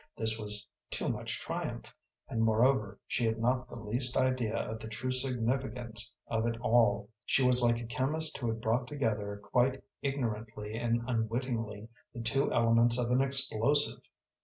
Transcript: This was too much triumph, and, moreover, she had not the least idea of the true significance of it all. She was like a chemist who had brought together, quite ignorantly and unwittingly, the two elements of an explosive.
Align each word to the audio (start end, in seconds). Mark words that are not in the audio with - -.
This 0.17 0.39
was 0.39 0.65
too 0.89 1.09
much 1.09 1.39
triumph, 1.39 1.95
and, 2.27 2.41
moreover, 2.41 2.97
she 3.05 3.23
had 3.23 3.37
not 3.37 3.67
the 3.67 3.79
least 3.79 4.17
idea 4.17 4.57
of 4.57 4.79
the 4.79 4.87
true 4.87 5.11
significance 5.11 6.15
of 6.25 6.47
it 6.47 6.59
all. 6.59 7.11
She 7.23 7.45
was 7.45 7.61
like 7.61 7.79
a 7.79 7.85
chemist 7.85 8.39
who 8.39 8.47
had 8.47 8.59
brought 8.61 8.87
together, 8.87 9.37
quite 9.37 9.83
ignorantly 10.01 10.73
and 10.73 11.03
unwittingly, 11.07 11.87
the 12.15 12.21
two 12.21 12.51
elements 12.51 12.97
of 12.97 13.11
an 13.11 13.21
explosive. 13.21 14.09